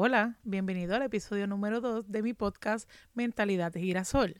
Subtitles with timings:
[0.00, 4.36] Hola, bienvenido al episodio número 2 de mi podcast Mentalidad de Girasol.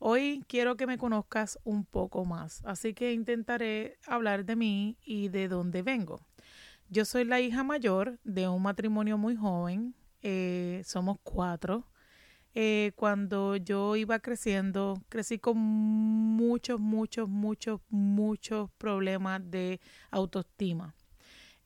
[0.00, 5.28] Hoy quiero que me conozcas un poco más, así que intentaré hablar de mí y
[5.28, 6.26] de dónde vengo.
[6.88, 11.86] Yo soy la hija mayor de un matrimonio muy joven, eh, somos cuatro.
[12.56, 19.78] Eh, cuando yo iba creciendo, crecí con muchos, muchos, muchos, muchos problemas de
[20.10, 20.96] autoestima.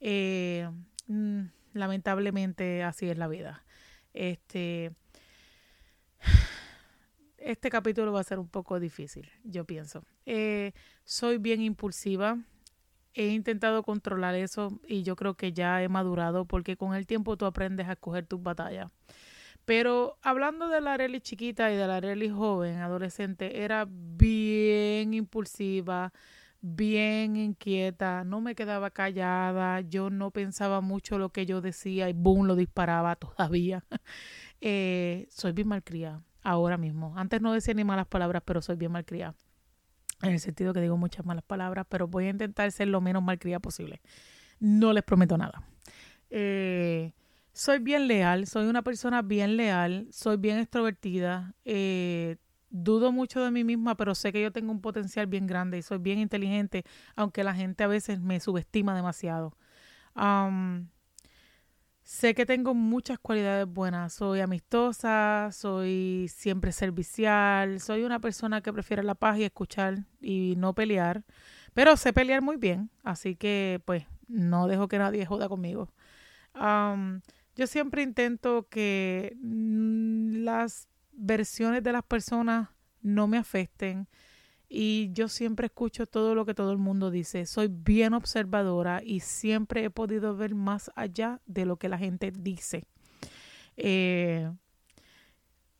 [0.00, 0.68] Eh,
[1.06, 3.64] mm, lamentablemente así es la vida.
[4.14, 4.92] Este,
[7.38, 10.04] este capítulo va a ser un poco difícil, yo pienso.
[10.26, 10.72] Eh,
[11.04, 12.38] soy bien impulsiva.
[13.14, 17.36] He intentado controlar eso y yo creo que ya he madurado porque con el tiempo
[17.36, 18.90] tú aprendes a coger tus batallas.
[19.64, 26.12] Pero hablando de la Arely chiquita y de la Arely joven, adolescente, era bien impulsiva,
[26.62, 32.12] bien inquieta, no me quedaba callada, yo no pensaba mucho lo que yo decía y
[32.14, 33.84] boom, lo disparaba todavía.
[34.60, 37.14] eh, soy bien malcriada ahora mismo.
[37.16, 39.34] Antes no decía ni malas palabras, pero soy bien malcriada.
[40.22, 43.22] En el sentido que digo muchas malas palabras, pero voy a intentar ser lo menos
[43.22, 44.00] malcriada posible.
[44.60, 45.64] No les prometo nada.
[46.30, 47.12] Eh,
[47.52, 52.36] soy bien leal, soy una persona bien leal, soy bien extrovertida, eh,
[52.72, 55.82] dudo mucho de mí misma, pero sé que yo tengo un potencial bien grande y
[55.82, 59.56] soy bien inteligente, aunque la gente a veces me subestima demasiado.
[62.02, 64.14] sé que tengo muchas cualidades buenas.
[64.14, 70.54] Soy amistosa, soy siempre servicial, soy una persona que prefiere la paz y escuchar y
[70.56, 71.24] no pelear,
[71.74, 75.92] pero sé pelear muy bien, así que pues no dejo que nadie joda conmigo.
[77.54, 82.68] yo siempre intento que mm, las versiones de las personas
[83.00, 84.08] no me afecten
[84.74, 87.44] y yo siempre escucho todo lo que todo el mundo dice.
[87.44, 92.32] Soy bien observadora y siempre he podido ver más allá de lo que la gente
[92.34, 92.84] dice.
[93.76, 94.50] Eh,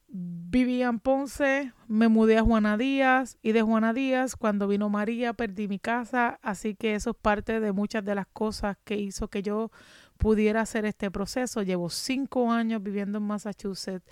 [0.09, 5.33] viví en Ponce, me mudé a Juana Díaz y de Juana Díaz cuando vino María
[5.33, 9.29] perdí mi casa, así que eso es parte de muchas de las cosas que hizo
[9.29, 9.71] que yo
[10.19, 11.63] pudiera hacer este proceso.
[11.63, 14.05] Llevo cinco años viviendo en Massachusetts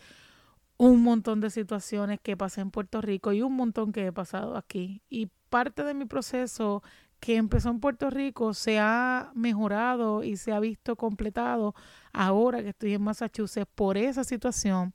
[0.80, 4.56] un montón de situaciones que pasé en Puerto Rico y un montón que he pasado
[4.56, 5.02] aquí.
[5.10, 6.82] Y parte de mi proceso
[7.20, 11.74] que empezó en Puerto Rico se ha mejorado y se ha visto completado
[12.14, 14.94] ahora que estoy en Massachusetts por esa situación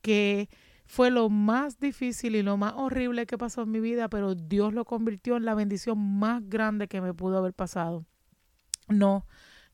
[0.00, 0.48] que
[0.84, 4.72] fue lo más difícil y lo más horrible que pasó en mi vida, pero Dios
[4.74, 8.06] lo convirtió en la bendición más grande que me pudo haber pasado.
[8.86, 9.26] No,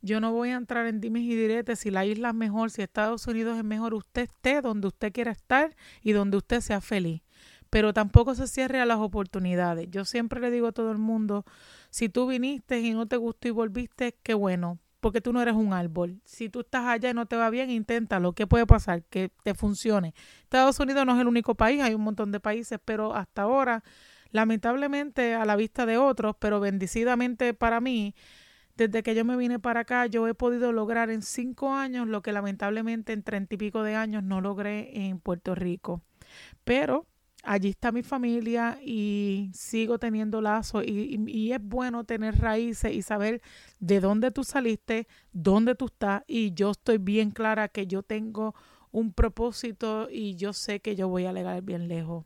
[0.02, 2.82] yo no voy a entrar en dimes y diretes si la isla es mejor, si
[2.82, 7.22] Estados Unidos es mejor, usted esté donde usted quiera estar y donde usted sea feliz.
[7.70, 9.88] Pero tampoco se cierre a las oportunidades.
[9.90, 11.46] Yo siempre le digo a todo el mundo,
[11.88, 15.54] si tú viniste y no te gustó y volviste, qué bueno, porque tú no eres
[15.54, 16.20] un árbol.
[16.24, 18.34] Si tú estás allá y no te va bien, inténtalo.
[18.34, 19.04] ¿Qué puede pasar?
[19.04, 20.14] Que te funcione.
[20.42, 23.82] Estados Unidos no es el único país, hay un montón de países, pero hasta ahora,
[24.30, 28.14] lamentablemente a la vista de otros, pero bendecidamente para mí,
[28.77, 32.22] desde que yo me vine para acá, yo he podido lograr en cinco años lo
[32.22, 36.03] que lamentablemente en treinta y pico de años no logré en Puerto Rico.
[36.65, 37.06] Pero
[37.43, 43.43] allí está mi familia y sigo teniendo lazos y, es bueno tener raíces y saber
[43.81, 48.55] de dónde tú saliste, dónde tú estás y yo estoy bien clara que yo tengo
[48.91, 52.25] un propósito y yo sé que yo voy a llegar bien lejos.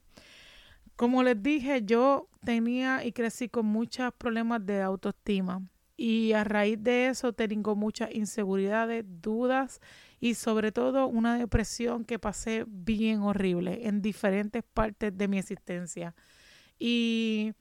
[0.96, 5.62] Como les dije, yo tenía y crecí con muchos problemas de autoestima
[5.96, 9.80] y a raíz de eso tengo muchas inseguridades, dudas
[10.20, 16.14] y sobre todo una depresión que pasé bien horrible en diferentes partes de mi existencia.
[16.78, 17.52] Y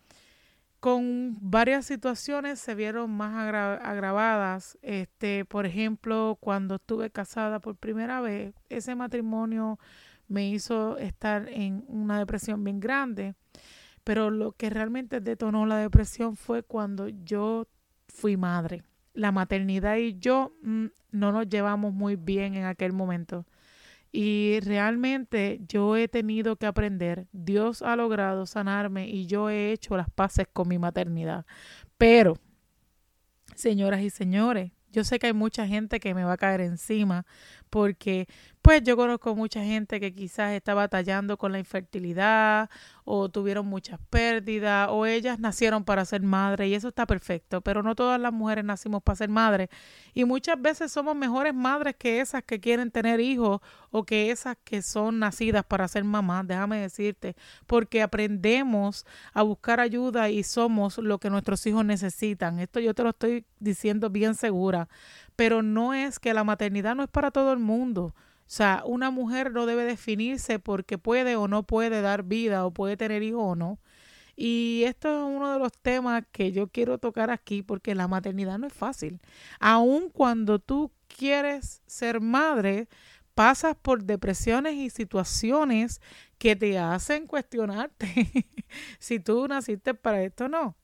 [0.79, 3.33] con varias situaciones se vieron más
[3.81, 4.77] agravadas.
[4.81, 9.79] Este, por ejemplo, cuando estuve casada por primera vez, ese matrimonio
[10.27, 13.33] me hizo estar en una depresión bien grande.
[14.03, 17.65] Pero lo que realmente detonó la depresión fue cuando yo
[18.15, 18.83] fui madre.
[19.13, 23.45] La maternidad y yo mm, no nos llevamos muy bien en aquel momento.
[24.11, 27.27] Y realmente yo he tenido que aprender.
[27.33, 31.45] Dios ha logrado sanarme y yo he hecho las paces con mi maternidad.
[31.97, 32.37] Pero,
[33.55, 37.25] señoras y señores, yo sé que hay mucha gente que me va a caer encima
[37.75, 38.25] porque
[38.61, 42.69] pues yo conozco mucha gente que quizás está batallando con la infertilidad
[43.03, 47.83] o tuvieron muchas pérdidas o ellas nacieron para ser madre y eso está perfecto, pero
[47.83, 49.69] no todas las mujeres nacimos para ser madre
[50.13, 53.59] y muchas veces somos mejores madres que esas que quieren tener hijos
[53.91, 57.35] o que esas que son nacidas para ser mamás, déjame decirte,
[57.67, 62.59] porque aprendemos a buscar ayuda y somos lo que nuestros hijos necesitan.
[62.59, 64.87] Esto yo te lo estoy diciendo bien segura
[65.35, 68.15] pero no es que la maternidad no es para todo el mundo.
[68.47, 72.71] O sea, una mujer no debe definirse porque puede o no puede dar vida o
[72.71, 73.79] puede tener hijos o no.
[74.35, 78.59] Y esto es uno de los temas que yo quiero tocar aquí porque la maternidad
[78.59, 79.19] no es fácil.
[79.59, 82.87] Aun cuando tú quieres ser madre,
[83.33, 86.01] pasas por depresiones y situaciones
[86.37, 88.29] que te hacen cuestionarte
[88.99, 90.75] si tú naciste para esto o no.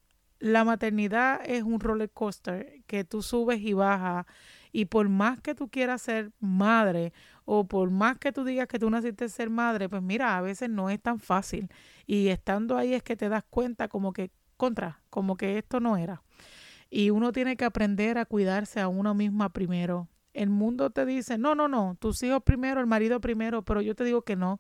[0.42, 4.26] La maternidad es un roller coaster que tú subes y bajas
[4.72, 7.14] y por más que tú quieras ser madre
[7.46, 10.68] o por más que tú digas que tú naciste ser madre, pues mira, a veces
[10.68, 11.70] no es tan fácil.
[12.08, 15.96] Y estando ahí es que te das cuenta como que contra, como que esto no
[15.96, 16.24] era.
[16.90, 20.08] Y uno tiene que aprender a cuidarse a uno misma primero.
[20.34, 23.94] El mundo te dice, no, no, no, tus hijos primero, el marido primero, pero yo
[23.94, 24.60] te digo que no.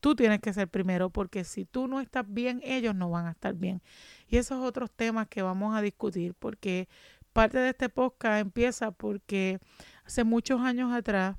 [0.00, 3.32] Tú tienes que ser primero porque si tú no estás bien, ellos no van a
[3.32, 3.82] estar bien.
[4.28, 6.88] Y esos otros temas que vamos a discutir porque
[7.32, 9.58] parte de este podcast empieza porque
[10.04, 11.36] hace muchos años atrás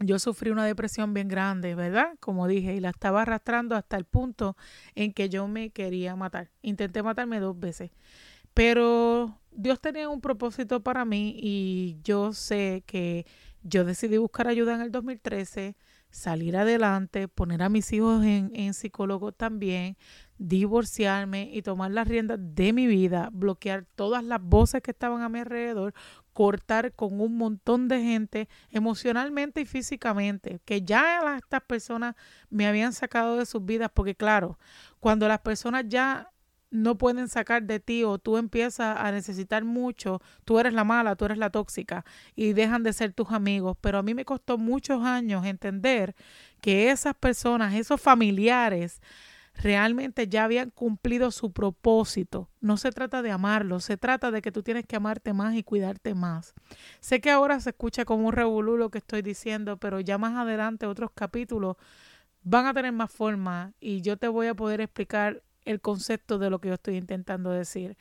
[0.00, 2.16] yo sufrí una depresión bien grande, ¿verdad?
[2.20, 4.56] Como dije, y la estaba arrastrando hasta el punto
[4.94, 6.50] en que yo me quería matar.
[6.62, 7.90] Intenté matarme dos veces.
[8.54, 13.26] Pero Dios tenía un propósito para mí y yo sé que
[13.62, 15.76] yo decidí buscar ayuda en el 2013,
[16.10, 19.96] salir adelante, poner a mis hijos en, en psicólogo también,
[20.38, 25.28] divorciarme y tomar las riendas de mi vida, bloquear todas las voces que estaban a
[25.28, 25.94] mi alrededor,
[26.32, 32.14] cortar con un montón de gente emocionalmente y físicamente, que ya estas personas
[32.48, 34.58] me habían sacado de sus vidas, porque claro,
[35.00, 36.30] cuando las personas ya
[36.70, 41.16] no pueden sacar de ti o tú empiezas a necesitar mucho, tú eres la mala,
[41.16, 42.04] tú eres la tóxica
[42.34, 43.76] y dejan de ser tus amigos.
[43.80, 46.14] Pero a mí me costó muchos años entender
[46.60, 49.00] que esas personas, esos familiares,
[49.54, 52.48] realmente ya habían cumplido su propósito.
[52.60, 55.62] No se trata de amarlo, se trata de que tú tienes que amarte más y
[55.62, 56.54] cuidarte más.
[57.00, 60.36] Sé que ahora se escucha como un revolú lo que estoy diciendo, pero ya más
[60.36, 61.76] adelante otros capítulos
[62.42, 66.50] van a tener más forma y yo te voy a poder explicar el concepto de
[66.50, 67.96] lo que yo estoy intentando decir.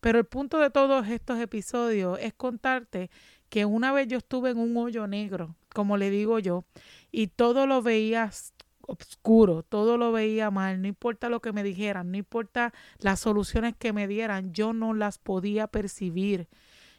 [0.00, 3.10] Pero el punto de todos estos episodios es contarte
[3.48, 6.64] que una vez yo estuve en un hoyo negro, como le digo yo,
[7.12, 12.10] y todo lo veías oscuro, todo lo veía mal, no importa lo que me dijeran,
[12.10, 16.48] no importa las soluciones que me dieran, yo no las podía percibir.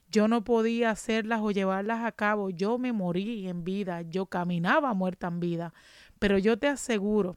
[0.10, 2.52] Yo no podía hacerlas o llevarlas a cabo.
[2.52, 5.74] Yo me morí en vida, yo caminaba muerta en vida.
[6.20, 7.36] Pero yo te aseguro,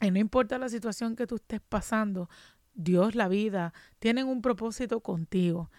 [0.00, 2.28] y no importa la situación que tú estés pasando,
[2.74, 5.70] Dios, la vida, tienen un propósito contigo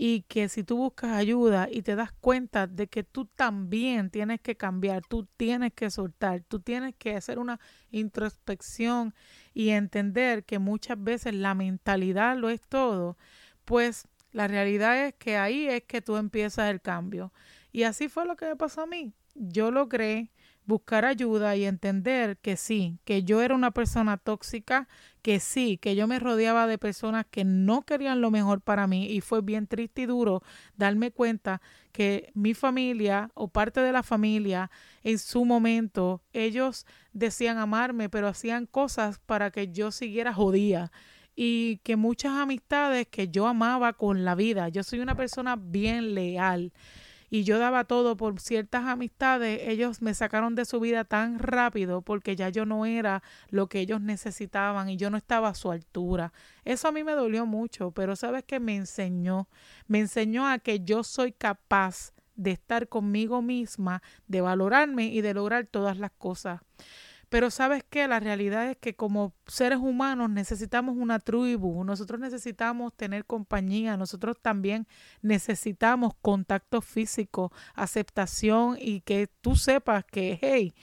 [0.00, 4.40] y que si tú buscas ayuda y te das cuenta de que tú también tienes
[4.40, 7.58] que cambiar, tú tienes que soltar, tú tienes que hacer una
[7.90, 9.12] introspección
[9.54, 13.16] y entender que muchas veces la mentalidad lo es todo,
[13.64, 17.32] pues la realidad es que ahí es que tú empiezas el cambio.
[17.72, 19.12] Y así fue lo que me pasó a mí.
[19.34, 20.30] Yo logré
[20.68, 24.86] buscar ayuda y entender que sí, que yo era una persona tóxica,
[25.22, 29.06] que sí, que yo me rodeaba de personas que no querían lo mejor para mí
[29.06, 30.42] y fue bien triste y duro
[30.76, 34.70] darme cuenta que mi familia o parte de la familia
[35.04, 36.84] en su momento ellos
[37.14, 40.92] decían amarme, pero hacían cosas para que yo siguiera jodida
[41.34, 46.14] y que muchas amistades que yo amaba con la vida, yo soy una persona bien
[46.14, 46.74] leal
[47.30, 52.02] y yo daba todo por ciertas amistades, ellos me sacaron de su vida tan rápido
[52.02, 55.70] porque ya yo no era lo que ellos necesitaban y yo no estaba a su
[55.70, 56.32] altura.
[56.64, 59.48] Eso a mí me dolió mucho, pero sabes que me enseñó,
[59.86, 65.34] me enseñó a que yo soy capaz de estar conmigo misma, de valorarme y de
[65.34, 66.60] lograr todas las cosas.
[67.28, 72.94] Pero sabes que la realidad es que como seres humanos necesitamos una tribu, nosotros necesitamos
[72.94, 74.86] tener compañía, nosotros también
[75.20, 80.74] necesitamos contacto físico, aceptación y que tú sepas que, hey,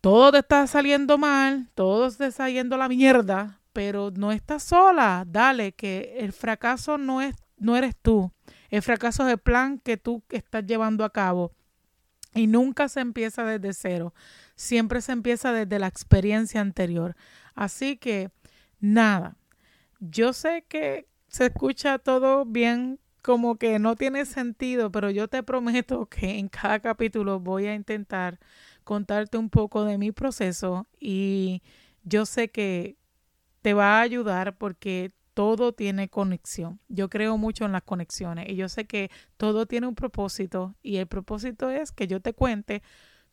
[0.00, 5.24] todo te está saliendo mal, todo te está yendo la mierda, pero no estás sola.
[5.26, 8.32] Dale, que el fracaso no es no eres tú.
[8.68, 11.52] El fracaso es el plan que tú estás llevando a cabo.
[12.34, 14.12] Y nunca se empieza desde cero
[14.56, 17.16] siempre se empieza desde la experiencia anterior.
[17.54, 18.30] Así que,
[18.80, 19.36] nada,
[20.00, 25.42] yo sé que se escucha todo bien como que no tiene sentido, pero yo te
[25.42, 28.38] prometo que en cada capítulo voy a intentar
[28.84, 31.62] contarte un poco de mi proceso y
[32.02, 32.96] yo sé que
[33.62, 36.80] te va a ayudar porque todo tiene conexión.
[36.88, 40.96] Yo creo mucho en las conexiones y yo sé que todo tiene un propósito y
[40.96, 42.82] el propósito es que yo te cuente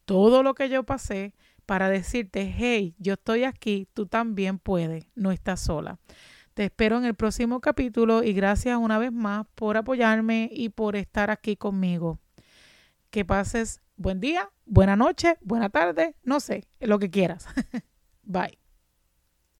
[0.06, 1.34] todo lo que yo pasé
[1.66, 6.00] para decirte, hey, yo estoy aquí, tú también puedes, no estás sola.
[6.54, 10.96] Te espero en el próximo capítulo y gracias una vez más por apoyarme y por
[10.96, 12.20] estar aquí conmigo.
[13.10, 17.48] Que pases buen día, buena noche, buena tarde, no sé, lo que quieras.
[18.24, 18.61] Bye.